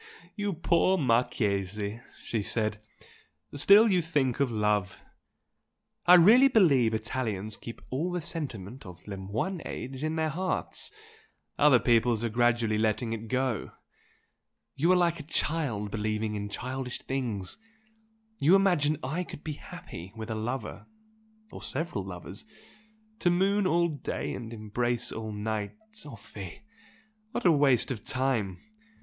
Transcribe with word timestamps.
"You 0.35 0.53
poor 0.53 0.97
Marchese!" 0.97 1.99
she 2.23 2.41
said 2.41 2.81
"Still 3.53 3.87
you 3.87 4.01
think 4.01 4.39
of 4.39 4.51
love! 4.51 5.03
I 6.07 6.15
really 6.15 6.47
believe 6.47 6.95
Italians 6.95 7.55
keep 7.55 7.83
all 7.91 8.11
the 8.11 8.19
sentiment 8.19 8.83
of 8.83 9.05
le 9.07 9.15
moyen 9.17 9.61
age 9.63 10.03
in 10.03 10.15
their 10.15 10.29
hearts, 10.29 10.89
other 11.59 11.77
peoples 11.79 12.23
are 12.23 12.29
gradually 12.31 12.79
letting 12.79 13.13
it 13.13 13.27
go. 13.27 13.73
You 14.75 14.91
are 14.91 14.95
like 14.95 15.19
a 15.19 15.33
child 15.37 15.91
believing 15.91 16.33
in 16.33 16.49
childish 16.49 16.97
things! 17.03 17.57
You 18.39 18.55
imagine 18.55 18.97
I 19.03 19.23
could 19.23 19.43
be 19.43 19.53
happy 19.53 20.13
with 20.15 20.31
a 20.31 20.33
lover 20.35 20.87
or 21.51 21.61
several 21.61 22.03
lovers! 22.03 22.43
To 23.19 23.29
moon 23.29 23.67
all 23.67 23.87
day 23.87 24.33
and 24.33 24.51
embrace 24.51 25.11
all 25.11 25.31
night! 25.31 25.75
Oh 26.07 26.15
fie! 26.15 26.63
What 27.33 27.45
a 27.45 27.51
waste 27.51 27.91
of 27.91 28.03
time! 28.03 28.59